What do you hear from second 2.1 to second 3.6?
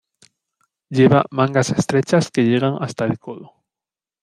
que llegan hasta el codo.